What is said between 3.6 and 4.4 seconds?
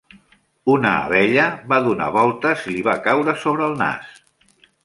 el nas.